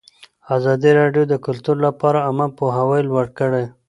[0.55, 3.65] ازادي راډیو د کلتور لپاره عامه پوهاوي لوړ کړی.